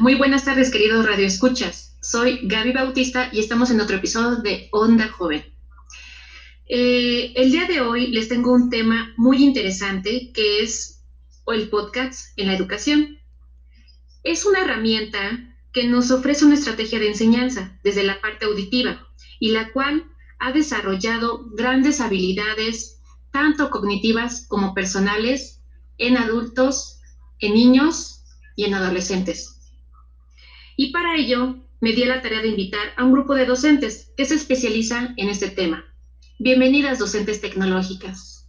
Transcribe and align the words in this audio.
muy 0.00 0.14
buenas 0.14 0.44
tardes 0.44 0.70
queridos 0.70 1.04
radioescuchas. 1.04 1.96
Soy 2.00 2.40
Gaby 2.44 2.72
Bautista 2.72 3.30
y 3.32 3.40
estamos 3.40 3.70
en 3.70 3.80
otro 3.80 3.96
episodio 3.96 4.36
de 4.36 4.68
Onda 4.70 5.08
Joven. 5.08 5.44
Eh, 6.68 7.32
el 7.34 7.50
día 7.50 7.66
de 7.66 7.80
hoy 7.80 8.08
les 8.08 8.28
tengo 8.28 8.52
un 8.52 8.70
tema 8.70 9.12
muy 9.16 9.42
interesante 9.42 10.30
que 10.32 10.62
es 10.62 11.04
el 11.46 11.68
podcast 11.68 12.38
en 12.38 12.46
la 12.48 12.54
educación. 12.54 13.18
Es 14.22 14.44
una 14.44 14.60
herramienta 14.60 15.56
que 15.72 15.84
nos 15.84 16.10
ofrece 16.10 16.44
una 16.44 16.54
estrategia 16.54 16.98
de 16.98 17.08
enseñanza 17.08 17.78
desde 17.82 18.04
la 18.04 18.20
parte 18.20 18.44
auditiva 18.44 19.06
y 19.40 19.50
la 19.50 19.72
cual 19.72 20.04
ha 20.38 20.52
desarrollado 20.52 21.46
grandes 21.54 22.00
habilidades, 22.00 23.00
tanto 23.32 23.70
cognitivas 23.70 24.46
como 24.46 24.74
personales, 24.74 25.60
en 25.96 26.16
adultos, 26.16 27.00
en 27.40 27.54
niños 27.54 28.22
y 28.54 28.64
en 28.64 28.74
adolescentes. 28.74 29.57
Y 30.80 30.92
para 30.92 31.16
ello 31.16 31.56
me 31.80 31.92
di 31.92 32.04
la 32.04 32.22
tarea 32.22 32.40
de 32.40 32.50
invitar 32.50 32.92
a 32.96 33.02
un 33.02 33.10
grupo 33.10 33.34
de 33.34 33.46
docentes 33.46 34.12
que 34.16 34.24
se 34.24 34.36
especializan 34.36 35.12
en 35.16 35.28
este 35.28 35.50
tema. 35.50 35.84
Bienvenidas, 36.38 37.00
docentes 37.00 37.40
tecnológicas. 37.40 38.48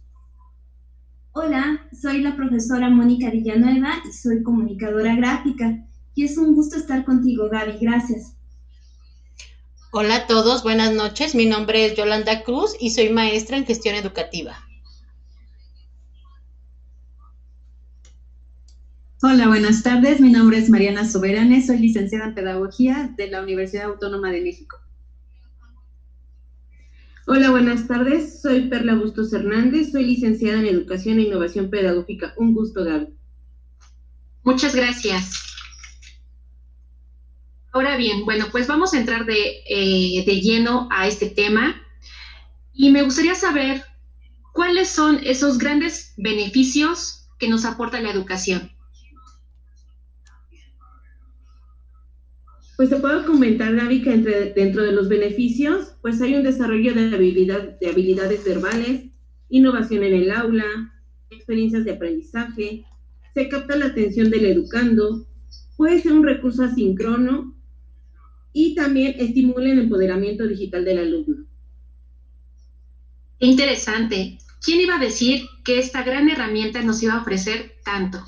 Hola, 1.32 1.88
soy 2.00 2.20
la 2.20 2.36
profesora 2.36 2.88
Mónica 2.88 3.30
Villanueva 3.30 4.00
y 4.08 4.12
soy 4.12 4.44
comunicadora 4.44 5.16
gráfica. 5.16 5.84
Y 6.14 6.22
es 6.22 6.38
un 6.38 6.54
gusto 6.54 6.76
estar 6.76 7.04
contigo, 7.04 7.48
Gaby. 7.50 7.78
Gracias. 7.80 8.36
Hola 9.90 10.14
a 10.14 10.26
todos, 10.28 10.62
buenas 10.62 10.92
noches. 10.92 11.34
Mi 11.34 11.46
nombre 11.46 11.84
es 11.84 11.96
Yolanda 11.96 12.44
Cruz 12.44 12.76
y 12.78 12.90
soy 12.90 13.08
maestra 13.08 13.56
en 13.56 13.66
gestión 13.66 13.96
educativa. 13.96 14.69
Hola, 19.22 19.48
buenas 19.48 19.82
tardes. 19.82 20.18
Mi 20.18 20.32
nombre 20.32 20.56
es 20.56 20.70
Mariana 20.70 21.06
Soberane, 21.06 21.62
soy 21.62 21.78
licenciada 21.78 22.28
en 22.28 22.34
Pedagogía 22.34 23.12
de 23.18 23.30
la 23.30 23.42
Universidad 23.42 23.84
Autónoma 23.84 24.30
de 24.30 24.40
México. 24.40 24.78
Hola, 27.26 27.50
buenas 27.50 27.86
tardes. 27.86 28.40
Soy 28.40 28.70
Perla 28.70 28.94
Bustos 28.94 29.30
Hernández, 29.34 29.92
soy 29.92 30.06
licenciada 30.06 30.60
en 30.60 30.68
Educación 30.68 31.18
e 31.18 31.24
Innovación 31.24 31.68
Pedagógica. 31.68 32.32
Un 32.38 32.54
gusto, 32.54 32.82
Gaby. 32.82 33.08
Muchas 34.42 34.74
gracias. 34.74 35.34
Ahora 37.72 37.98
bien, 37.98 38.24
bueno, 38.24 38.46
pues 38.50 38.66
vamos 38.68 38.94
a 38.94 39.00
entrar 39.00 39.26
eh, 39.28 40.24
de, 40.24 40.40
lleno 40.40 40.88
a 40.90 41.06
este 41.06 41.28
tema 41.28 41.76
y 42.72 42.88
me 42.88 43.02
gustaría 43.02 43.34
saber 43.34 43.84
cuáles 44.54 44.88
son 44.88 45.20
esos 45.22 45.58
grandes 45.58 46.14
beneficios 46.16 47.28
que 47.38 47.50
nos 47.50 47.66
aporta 47.66 48.00
la 48.00 48.10
educación. 48.10 48.79
Pues 52.80 52.88
te 52.88 52.96
puedo 52.96 53.26
comentar, 53.26 53.76
Gaby, 53.76 54.00
que 54.00 54.14
entre, 54.14 54.54
dentro 54.54 54.82
de 54.82 54.92
los 54.92 55.06
beneficios, 55.06 55.92
pues 56.00 56.18
hay 56.22 56.34
un 56.34 56.42
desarrollo 56.42 56.94
de, 56.94 57.14
habilidad, 57.14 57.78
de 57.78 57.90
habilidades 57.90 58.42
verbales, 58.42 59.02
innovación 59.50 60.02
en 60.02 60.14
el 60.14 60.30
aula, 60.30 60.90
experiencias 61.28 61.84
de 61.84 61.90
aprendizaje, 61.90 62.86
se 63.34 63.48
capta 63.50 63.76
la 63.76 63.84
atención 63.84 64.30
del 64.30 64.46
educando, 64.46 65.28
puede 65.76 66.00
ser 66.00 66.14
un 66.14 66.24
recurso 66.24 66.62
asíncrono 66.62 67.54
y 68.54 68.74
también 68.74 69.14
estimula 69.18 69.70
el 69.70 69.80
empoderamiento 69.80 70.46
digital 70.46 70.82
del 70.82 71.00
alumno. 71.00 71.44
Interesante. 73.40 74.38
¿Quién 74.64 74.80
iba 74.80 74.94
a 74.96 75.04
decir 75.04 75.42
que 75.66 75.80
esta 75.80 76.02
gran 76.02 76.30
herramienta 76.30 76.80
nos 76.80 77.02
iba 77.02 77.12
a 77.12 77.20
ofrecer 77.20 77.72
tanto? 77.84 78.24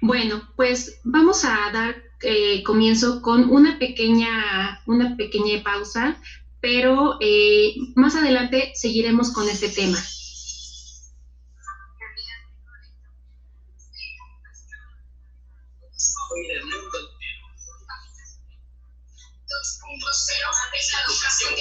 Bueno, 0.00 0.48
pues 0.56 0.98
vamos 1.04 1.44
a 1.44 1.70
dar 1.74 2.04
eh, 2.22 2.62
comienzo 2.62 3.20
con 3.22 3.50
una 3.50 3.78
pequeña, 3.78 4.80
una 4.86 5.16
pequeña 5.16 5.62
pausa, 5.62 6.16
pero 6.60 7.18
eh, 7.20 7.74
más 7.94 8.14
adelante 8.14 8.72
seguiremos 8.74 9.32
con 9.32 9.48
este 9.48 9.68
tema. 9.68 9.98
es 20.74 20.92
la 20.92 21.04
que 21.04 21.60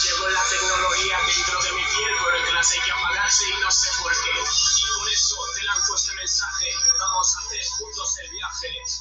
que 0.00 0.10
que 0.10 0.32
la 0.32 0.44
tecnología 0.44 1.18
dentro 1.26 1.62
de 1.62 1.72
mi 1.72 1.82
piel, 1.82 2.12
pero 2.24 2.36
en 2.36 2.44
clase 2.50 2.74
hay 2.74 2.84
que 2.84 2.92
apagarse 2.92 3.44
y 3.48 3.60
no 3.60 3.70
sé 3.70 3.88
por 4.02 4.12
qué. 4.12 4.69
Y 4.80 4.98
por 4.98 5.08
eso 5.12 5.36
te 5.54 5.62
lanzo 5.64 5.94
este 5.94 6.14
mensaje. 6.16 6.66
Vamos 6.98 7.36
a 7.36 7.40
hacer 7.40 7.60
juntos 7.78 8.18
el 8.24 8.30
viaje. 8.30 8.68
Si 8.86 9.00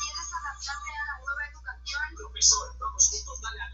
quieres 0.00 0.28
adaptarte 0.40 0.90
a 0.90 1.04
la 1.04 1.16
nueva 1.24 1.42
educación, 1.52 2.02
profesor, 2.16 2.66
vamos 2.80 3.08
juntos, 3.08 3.40
dale 3.42 3.60
al 3.60 3.72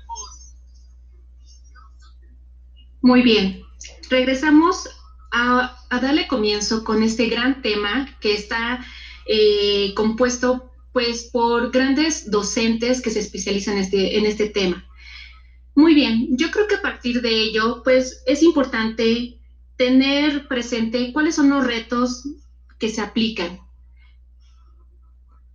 Muy 3.03 3.23
bien. 3.23 3.65
Regresamos 4.11 4.89
a, 5.31 5.79
a, 5.91 6.01
darle 6.01 6.27
comienzo 6.27 6.83
con 6.83 7.03
este 7.03 7.29
gran 7.29 7.63
tema 7.63 8.19
que 8.21 8.35
está 8.35 8.85
eh, 9.27 9.95
compuesto 9.95 10.71
pues 10.93 11.25
por 11.33 11.73
grandes 11.73 12.31
docentes 12.31 13.03
que 13.03 13.11
se 13.11 13.19
especializan 13.21 13.75
en 13.75 13.81
este, 13.81 14.19
en 14.19 14.27
este 14.27 14.49
tema. 14.49 14.89
Muy 15.75 15.93
bien, 15.93 16.37
yo 16.37 16.51
creo 16.53 16.69
que 16.69 16.77
a 16.77 16.83
partir 16.83 17.21
de 17.21 17.31
ello, 17.31 17.83
pues 17.83 18.23
es 18.27 18.45
importante 18.45 19.41
tener 19.77 20.49
presente 20.49 21.13
cuáles 21.13 21.35
son 21.35 21.51
los 21.51 21.67
retos 21.67 22.29
que 22.79 22.89
se 22.89 23.01
aplican. 23.01 23.59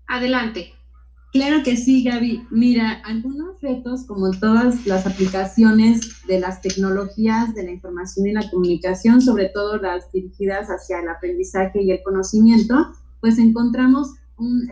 Adelante. 0.07 0.74
Claro 1.31 1.62
que 1.63 1.78
sí, 1.78 2.03
Gaby. 2.03 2.47
Mira, 2.50 3.02
algunos 3.06 3.62
retos, 3.62 4.06
como 4.08 4.31
todas 4.31 4.88
las 4.88 5.06
aplicaciones 5.06 6.25
de 6.25 6.40
las 6.40 6.62
tecnologías 6.62 7.53
de 7.53 7.63
la 7.63 7.72
información 7.72 8.25
y 8.25 8.34
la 8.34 8.50
comunicación, 8.50 9.22
sobre 9.22 9.50
todo 9.50 9.78
las 9.78 10.12
dirigidas 10.12 10.69
hacia 10.69 11.00
el 11.00 11.09
aprendizaje 11.09 11.84
y 11.84 11.91
el 11.91 12.02
conocimiento, 12.03 12.94
pues 13.22 13.38
encontramos 13.38 14.16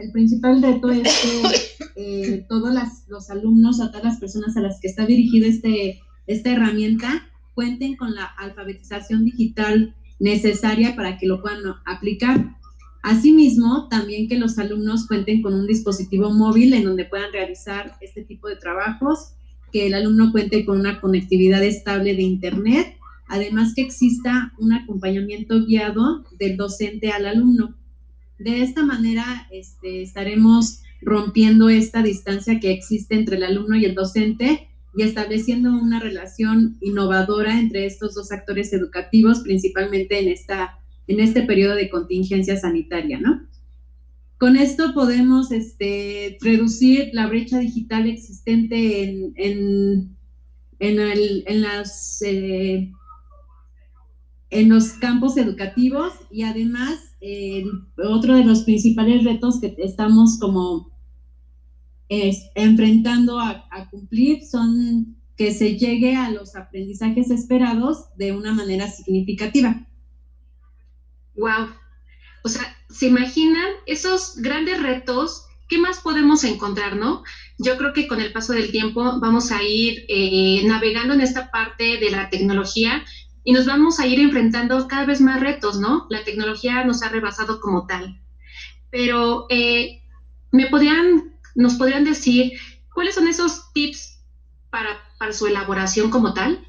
el 0.01 0.11
principal 0.11 0.61
reto 0.61 0.89
es 0.89 1.03
que 1.21 1.85
eh, 1.95 2.45
todos 2.47 2.73
los 3.07 3.29
alumnos, 3.29 3.81
a 3.81 3.91
todas 3.91 4.05
las 4.05 4.19
personas 4.19 4.55
a 4.55 4.61
las 4.61 4.79
que 4.79 4.87
está 4.87 5.05
dirigida 5.05 5.47
este, 5.47 5.99
esta 6.25 6.51
herramienta, 6.51 7.27
cuenten 7.57 7.95
con 7.95 8.13
la 8.13 8.25
alfabetización 8.37 9.25
digital 9.25 9.95
necesaria 10.19 10.95
para 10.95 11.17
que 11.17 11.25
lo 11.25 11.41
puedan 11.41 11.63
aplicar. 11.87 12.55
Asimismo, 13.01 13.87
también 13.89 14.27
que 14.27 14.37
los 14.37 14.59
alumnos 14.59 15.07
cuenten 15.07 15.41
con 15.41 15.55
un 15.55 15.65
dispositivo 15.65 16.29
móvil 16.29 16.75
en 16.75 16.83
donde 16.83 17.05
puedan 17.05 17.33
realizar 17.33 17.97
este 17.99 18.23
tipo 18.23 18.47
de 18.47 18.57
trabajos, 18.57 19.33
que 19.73 19.87
el 19.87 19.95
alumno 19.95 20.31
cuente 20.31 20.65
con 20.65 20.79
una 20.79 21.01
conectividad 21.01 21.63
estable 21.63 22.13
de 22.13 22.21
Internet, 22.21 22.95
además 23.27 23.73
que 23.73 23.81
exista 23.81 24.53
un 24.59 24.73
acompañamiento 24.73 25.65
guiado 25.65 26.25
del 26.37 26.57
docente 26.57 27.09
al 27.09 27.25
alumno. 27.25 27.75
De 28.37 28.61
esta 28.61 28.85
manera 28.85 29.47
este, 29.49 30.03
estaremos 30.03 30.83
rompiendo 31.01 31.69
esta 31.69 32.03
distancia 32.03 32.59
que 32.59 32.71
existe 32.71 33.15
entre 33.15 33.37
el 33.37 33.45
alumno 33.45 33.77
y 33.77 33.85
el 33.85 33.95
docente 33.95 34.69
y 34.95 35.03
estableciendo 35.03 35.71
una 35.71 35.99
relación 35.99 36.77
innovadora 36.81 37.59
entre 37.59 37.85
estos 37.85 38.15
dos 38.15 38.31
actores 38.31 38.73
educativos, 38.73 39.41
principalmente 39.41 40.19
en, 40.19 40.29
esta, 40.29 40.79
en 41.07 41.19
este 41.19 41.43
periodo 41.43 41.75
de 41.75 41.89
contingencia 41.89 42.57
sanitaria, 42.57 43.19
¿no? 43.19 43.47
Con 44.39 44.55
esto 44.55 44.93
podemos 44.93 45.51
este, 45.51 46.37
reducir 46.41 47.09
la 47.13 47.27
brecha 47.27 47.59
digital 47.59 48.07
existente 48.07 49.03
en, 49.03 49.33
en, 49.35 50.15
en, 50.79 51.61
las, 51.61 52.21
eh, 52.21 52.91
en 54.51 54.69
los 54.69 54.89
campos 54.93 55.37
educativos 55.37 56.13
y 56.31 56.43
además 56.43 57.07
otro 57.97 58.35
de 58.35 58.45
los 58.45 58.61
principales 58.61 59.23
retos 59.23 59.59
que 59.59 59.75
estamos 59.79 60.37
como 60.39 60.91
enfrentando 62.09 63.39
a, 63.39 63.67
cumplir 63.91 64.45
son 64.45 65.15
que 65.35 65.53
se 65.53 65.77
llegue 65.77 66.15
a 66.15 66.31
los 66.31 66.55
aprendizajes 66.55 67.29
esperados 67.29 68.05
de 68.17 68.31
una 68.31 68.53
manera 68.53 68.89
significativa. 68.89 69.85
Wow. 71.35 71.69
O 72.43 72.49
sea, 72.49 72.75
¿se 72.89 73.07
imaginan 73.07 73.67
esos 73.85 74.37
grandes 74.37 74.81
retos? 74.81 75.45
¿Qué 75.69 75.77
más 75.77 75.99
podemos 75.99 76.43
encontrar, 76.43 76.95
no? 76.95 77.23
Yo 77.59 77.77
creo 77.77 77.93
que 77.93 78.07
con 78.07 78.21
el 78.21 78.31
paso 78.31 78.53
del 78.53 78.71
tiempo 78.71 79.19
vamos 79.19 79.51
a 79.51 79.61
ir 79.61 80.05
eh, 80.07 80.63
navegando 80.65 81.13
en 81.13 81.21
esta 81.21 81.51
parte 81.51 81.97
de 81.97 82.09
la 82.09 82.29
tecnología 82.29 83.03
y 83.47 83.53
nos 83.53 83.65
vamos 83.65 83.99
a 84.01 84.05
ir 84.05 84.19
enfrentando 84.19 84.87
cada 84.89 85.05
vez 85.05 85.21
más 85.21 85.39
retos, 85.39 85.79
¿no? 85.79 86.05
La 86.09 86.25
tecnología 86.25 86.83
nos 86.83 87.01
ha 87.01 87.07
rebasado 87.07 87.61
como 87.61 87.87
tal. 87.87 88.21
Pero, 88.91 89.45
eh, 89.49 90.01
¿me 90.51 90.67
podrían, 90.67 91.36
nos 91.57 91.73
podrían 91.75 92.03
decir 92.03 92.53
cuáles 92.93 93.15
son 93.15 93.27
esos 93.27 93.73
tips 93.73 94.19
para, 94.69 95.33
su 95.33 95.47
elaboración 95.47 96.09
como 96.11 96.33
tal? 96.33 96.63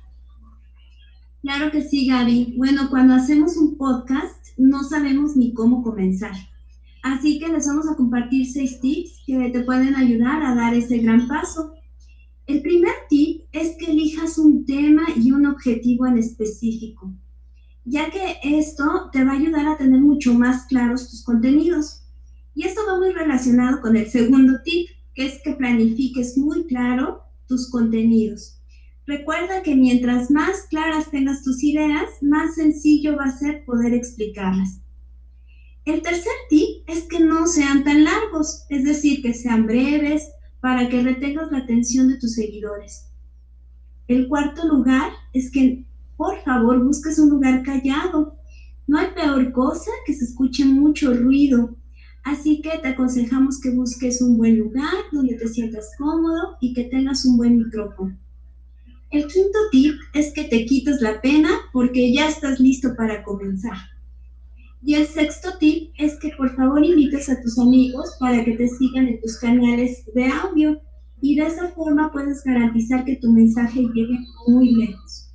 Claro 1.43 1.71
que 1.71 1.83
sí, 1.83 2.07
Gaby. 2.07 2.55
Bueno, 2.57 2.89
cuando 2.91 3.15
hacemos 3.15 3.57
un 3.57 3.77
podcast, 3.77 4.47
no 4.57 4.83
sabemos 4.83 5.37
ni 5.37 5.53
cómo 5.53 5.83
comenzar. 5.83 6.33
Así 7.03 7.39
que 7.39 7.49
les 7.49 7.67
vamos 7.67 7.89
a 7.89 7.97
compartir 7.97 8.51
seis 8.51 8.81
tips 8.81 9.23
que 9.27 9.51
te 9.51 9.61
pueden 9.61 9.95
ayudar 9.95 10.43
a 10.43 10.55
dar 10.55 10.75
ese 10.75 10.99
gran 10.99 11.29
paso. 11.29 11.75
El 12.47 12.63
primer 12.63 12.95
tip 13.11 13.43
es 13.53 13.77
que 13.79 13.93
elijas 13.93 14.39
un 14.39 14.65
tema 14.65 15.03
y 15.17 15.33
un 15.33 15.47
objetivo 15.47 16.07
en 16.07 16.17
específico, 16.17 17.13
ya 17.85 18.11
que 18.11 18.39
esto 18.43 19.11
te 19.13 19.23
va 19.23 19.33
a 19.33 19.37
ayudar 19.37 19.69
a 19.69 19.77
tener 19.77 20.01
mucho 20.01 20.33
más 20.33 20.67
claros 20.67 21.11
tus 21.11 21.23
contenidos. 21.25 22.08
Y 22.59 22.65
esto 22.65 22.81
va 22.89 22.99
muy 22.99 23.13
relacionado 23.13 23.81
con 23.81 23.97
el 23.97 24.11
segundo 24.11 24.55
tip, 24.65 24.89
que 25.15 25.27
es 25.27 25.41
que 25.45 25.53
planifiques 25.53 26.37
muy 26.37 26.67
claro 26.67 27.23
tus 27.47 27.71
contenidos. 27.71 28.61
Recuerda 29.07 29.63
que 29.63 29.77
mientras 29.77 30.29
más 30.29 30.63
claras 30.69 31.09
tengas 31.09 31.45
tus 31.45 31.63
ideas, 31.63 32.11
más 32.21 32.57
sencillo 32.57 33.17
va 33.17 33.27
a 33.27 33.39
ser 33.39 33.65
poder 33.65 33.95
explicarlas. 33.95 34.81
El 35.85 36.03
tercer 36.03 36.33
tip 36.51 36.83
es 36.89 37.05
que 37.05 37.21
no 37.21 37.47
sean 37.47 37.85
tan 37.85 38.03
largos, 38.03 38.65
es 38.71 38.83
decir, 38.83 39.23
que 39.23 39.35
sean 39.35 39.69
breves, 39.69 40.25
para 40.59 40.89
que 40.89 41.01
retengas 41.01 41.53
la 41.53 41.59
atención 41.59 42.09
de 42.09 42.17
tus 42.17 42.35
seguidores. 42.35 43.05
El 44.09 44.27
cuarto 44.27 44.67
lugar 44.67 45.13
es 45.33 45.53
que 45.53 45.87
por 46.17 46.43
favor 46.43 46.85
busques 46.85 47.21
un 47.21 47.31
lugar 47.31 47.63
callado. 47.63 48.37
No 48.89 48.99
hay 48.99 49.13
peor 49.15 49.53
cosa 49.53 49.93
que 50.05 50.15
se 50.15 50.25
escuche 50.25 50.65
mucho 50.65 51.15
ruido. 51.15 51.79
Así 52.29 52.61
que 52.61 52.77
te 52.77 52.89
aconsejamos 52.89 53.59
que 53.59 53.71
busques 53.71 54.21
un 54.21 54.37
buen 54.37 54.59
lugar 54.59 54.93
donde 55.13 55.35
te 55.37 55.49
sientas 55.49 55.93
cómodo 55.97 56.59
y 56.61 56.75
que 56.75 56.85
tengas 56.85 57.25
un 57.25 57.39
buen 57.39 57.57
micrófono. 57.57 58.19
El 59.11 59.27
quinto 59.29 59.59
tip 59.73 59.95
es 60.13 60.35
que 60.35 60.45
te 60.45 60.67
quites 60.67 61.01
la 61.01 61.23
pena 61.23 61.49
porque 61.73 62.13
ya 62.13 62.29
estás 62.29 62.61
listo 62.61 62.95
para 62.99 63.23
comenzar. 63.23 63.79
Y 64.83 64.93
el 64.93 65.07
sexto 65.07 65.57
tip 65.59 65.91
es 65.97 66.19
que 66.19 66.33
por 66.37 66.55
favor 66.55 66.85
invites 66.85 67.31
a 67.31 67.41
tus 67.41 67.59
amigos 67.59 68.15
para 68.21 68.45
que 68.45 68.59
te 68.59 68.69
sigan 68.69 69.09
en 69.09 69.21
tus 69.23 69.39
canales 69.39 70.05
de 70.15 70.27
audio 70.27 70.79
y 71.23 71.35
de 71.35 71.47
esa 71.47 71.71
forma 71.71 72.13
puedes 72.13 72.45
garantizar 72.45 73.07
que 73.07 73.17
tu 73.17 73.33
mensaje 73.33 73.81
llegue 73.95 74.19
muy 74.47 74.75
lejos. 74.75 75.28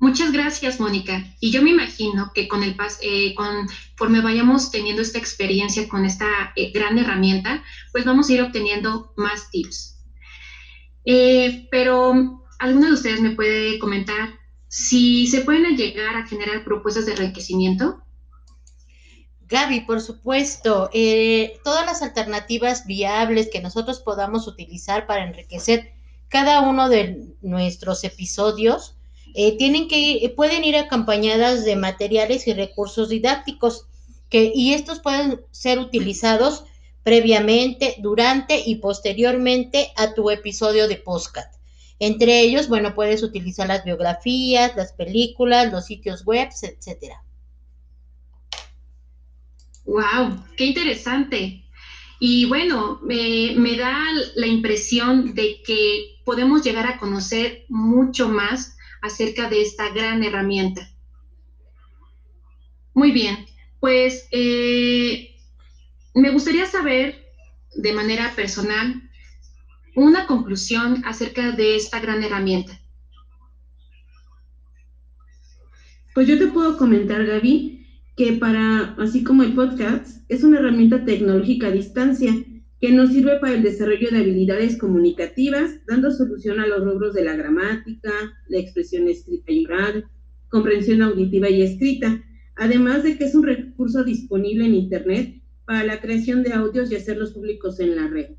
Muchas 0.00 0.32
gracias, 0.32 0.78
Mónica. 0.78 1.24
Y 1.40 1.50
yo 1.50 1.62
me 1.62 1.70
imagino 1.70 2.30
que 2.34 2.46
con 2.46 2.62
el 2.62 2.76
eh, 3.02 3.34
conforme 3.34 4.20
vayamos 4.20 4.70
teniendo 4.70 5.02
esta 5.02 5.18
experiencia 5.18 5.88
con 5.88 6.04
esta 6.04 6.52
eh, 6.54 6.70
gran 6.72 6.98
herramienta, 6.98 7.64
pues 7.92 8.04
vamos 8.04 8.28
a 8.28 8.32
ir 8.32 8.42
obteniendo 8.42 9.12
más 9.16 9.50
tips. 9.50 10.04
Eh, 11.04 11.66
pero, 11.70 12.44
¿alguno 12.58 12.86
de 12.86 12.92
ustedes 12.92 13.20
me 13.20 13.30
puede 13.30 13.78
comentar 13.78 14.38
si 14.68 15.26
se 15.26 15.40
pueden 15.40 15.76
llegar 15.76 16.16
a 16.16 16.26
generar 16.26 16.62
propuestas 16.62 17.06
de 17.06 17.12
enriquecimiento. 17.12 18.02
Gaby, 19.48 19.80
por 19.80 20.02
supuesto, 20.02 20.90
eh, 20.92 21.58
todas 21.64 21.86
las 21.86 22.02
alternativas 22.02 22.86
viables 22.86 23.48
que 23.50 23.62
nosotros 23.62 24.00
podamos 24.00 24.46
utilizar 24.46 25.06
para 25.06 25.24
enriquecer 25.24 25.94
cada 26.28 26.60
uno 26.60 26.90
de 26.90 27.34
nuestros 27.40 28.04
episodios 28.04 28.97
eh, 29.40 29.56
tienen 29.56 29.86
que 29.86 30.32
pueden 30.34 30.64
ir 30.64 30.76
acompañadas 30.76 31.64
de 31.64 31.76
materiales 31.76 32.48
y 32.48 32.54
recursos 32.54 33.08
didácticos 33.08 33.86
que, 34.28 34.50
y 34.52 34.74
estos 34.74 34.98
pueden 34.98 35.40
ser 35.52 35.78
utilizados 35.78 36.64
previamente, 37.04 37.94
durante 38.00 38.60
y 38.66 38.74
posteriormente 38.80 39.92
a 39.96 40.12
tu 40.12 40.30
episodio 40.30 40.88
de 40.88 40.96
podcast. 40.96 41.54
Entre 42.00 42.40
ellos, 42.40 42.66
bueno, 42.68 42.96
puedes 42.96 43.22
utilizar 43.22 43.68
las 43.68 43.84
biografías, 43.84 44.74
las 44.74 44.92
películas, 44.92 45.70
los 45.70 45.86
sitios 45.86 46.24
web, 46.24 46.48
etcétera. 46.60 47.22
¡Wow! 49.84 50.42
¡Qué 50.56 50.64
interesante! 50.64 51.62
Y 52.18 52.46
bueno, 52.46 52.98
me 53.02 53.76
da 53.76 54.02
la 54.34 54.48
impresión 54.48 55.32
de 55.36 55.62
que 55.64 56.16
podemos 56.24 56.64
llegar 56.64 56.88
a 56.88 56.98
conocer 56.98 57.66
mucho 57.68 58.28
más 58.28 58.74
acerca 59.02 59.48
de 59.48 59.62
esta 59.62 59.90
gran 59.90 60.22
herramienta. 60.22 60.88
Muy 62.94 63.12
bien, 63.12 63.44
pues 63.80 64.26
eh, 64.32 65.36
me 66.14 66.30
gustaría 66.30 66.66
saber 66.66 67.24
de 67.74 67.92
manera 67.92 68.34
personal 68.34 69.02
una 69.94 70.26
conclusión 70.26 71.02
acerca 71.04 71.52
de 71.52 71.76
esta 71.76 72.00
gran 72.00 72.22
herramienta. 72.22 72.80
Pues 76.14 76.26
yo 76.26 76.38
te 76.38 76.48
puedo 76.48 76.76
comentar, 76.76 77.24
Gaby, 77.24 77.86
que 78.16 78.32
para, 78.32 78.94
así 78.98 79.22
como 79.22 79.44
el 79.44 79.54
podcast, 79.54 80.24
es 80.28 80.42
una 80.42 80.58
herramienta 80.58 81.04
tecnológica 81.04 81.68
a 81.68 81.70
distancia 81.70 82.34
que 82.80 82.92
nos 82.92 83.10
sirve 83.10 83.38
para 83.40 83.54
el 83.54 83.62
desarrollo 83.62 84.10
de 84.10 84.18
habilidades 84.18 84.78
comunicativas, 84.78 85.84
dando 85.86 86.12
solución 86.12 86.60
a 86.60 86.66
los 86.66 86.84
logros 86.84 87.14
de 87.14 87.24
la 87.24 87.34
gramática, 87.34 88.12
la 88.48 88.58
expresión 88.58 89.08
escrita 89.08 89.50
y 89.50 89.64
oral, 89.64 90.08
comprensión 90.48 91.02
auditiva 91.02 91.50
y 91.50 91.62
escrita, 91.62 92.24
además 92.56 93.02
de 93.02 93.18
que 93.18 93.24
es 93.24 93.34
un 93.34 93.44
recurso 93.44 94.04
disponible 94.04 94.66
en 94.66 94.74
Internet 94.74 95.42
para 95.64 95.84
la 95.84 96.00
creación 96.00 96.42
de 96.42 96.52
audios 96.52 96.90
y 96.90 96.96
hacerlos 96.96 97.32
públicos 97.32 97.80
en 97.80 97.96
la 97.96 98.06
red. 98.08 98.30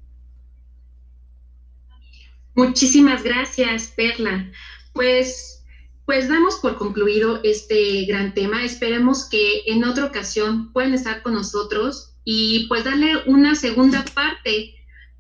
Muchísimas 2.56 3.24
gracias, 3.24 3.94
Perla. 3.96 4.52
Pues, 4.94 5.64
pues 6.06 6.28
damos 6.28 6.56
por 6.56 6.78
concluido 6.78 7.42
este 7.44 8.06
gran 8.06 8.34
tema. 8.34 8.66
Esperemos 8.66 9.30
que 9.30 9.62
en 9.68 9.84
otra 9.84 10.06
ocasión 10.06 10.74
puedan 10.74 10.94
estar 10.94 11.22
con 11.22 11.34
nosotros 11.34 12.16
y 12.32 12.68
pues 12.68 12.84
darle 12.84 13.24
una 13.26 13.56
segunda 13.56 14.06
parte 14.14 14.76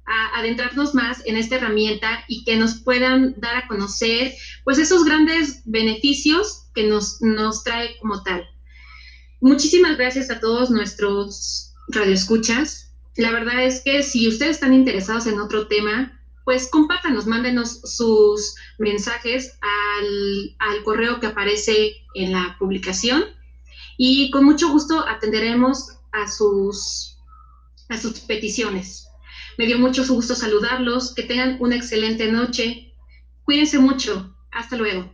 a 0.06 0.38
adentrarnos 0.38 0.94
más 0.94 1.25
en 1.25 1.38
esta 1.38 1.56
herramienta 1.56 2.23
y 2.27 2.44
que 2.44 2.56
nos 2.56 2.75
puedan 2.81 3.33
dar 3.39 3.56
a 3.56 3.67
conocer 3.67 4.31
pues 4.63 4.77
esos 4.77 5.03
grandes 5.06 5.63
beneficios 5.65 6.67
que 6.75 6.83
nos, 6.83 7.19
nos 7.21 7.63
trae 7.63 7.97
como 7.97 8.21
tal. 8.21 8.47
Muchísimas 9.41 9.97
gracias 9.97 10.29
a 10.29 10.39
todos 10.39 10.69
nuestros 10.69 11.73
radioescuchas. 11.88 12.94
La 13.17 13.31
verdad 13.31 13.65
es 13.65 13.81
que 13.81 14.03
si 14.03 14.27
ustedes 14.27 14.57
están 14.57 14.75
interesados 14.75 15.25
en 15.25 15.39
otro 15.39 15.65
tema, 15.65 16.21
pues 16.45 16.69
compártanos, 16.69 17.25
mándenos 17.25 17.81
sus 17.85 18.53
mensajes 18.77 19.57
al, 19.62 20.83
correo 20.83 21.19
que 21.19 21.25
aparece 21.25 21.91
en 22.13 22.34
la 22.34 22.55
publicación 22.60 23.24
y 23.98 24.29
con 24.29 24.45
mucho 24.45 24.69
gusto 24.69 25.07
atenderemos 25.07 25.99
a 26.12 26.28
sus, 26.28 27.18
a 27.89 27.98
sus 27.98 28.20
peticiones. 28.22 29.08
Me 29.58 29.66
dio 29.66 29.78
mucho 29.78 30.06
gusto 30.08 30.36
saludarlos, 30.36 31.13
que 31.13 31.24
tengan 31.24 31.58
una 31.60 31.75
excelente 31.75 32.32
noche. 32.32 32.94
Cuídense 33.44 33.80
mucho. 33.80 34.36
Hasta 34.51 34.78
luego. 34.78 35.12